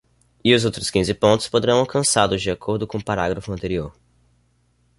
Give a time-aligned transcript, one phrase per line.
[0.43, 3.93] E os outros quinze pontos poderão alcançá-los de acordo com o parágrafo anterior.